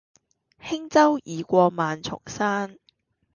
[0.59, 2.75] 輕舟已過萬重山